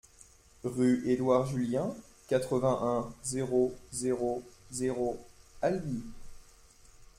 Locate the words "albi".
5.61-6.01